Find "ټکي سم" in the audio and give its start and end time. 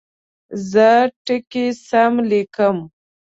1.25-2.13